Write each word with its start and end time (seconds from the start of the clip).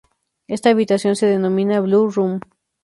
Esta 0.47 0.69
habitación 0.71 1.15
se 1.15 1.27
denomina 1.27 1.79
""blue 1.79 2.09
room"". 2.09 2.39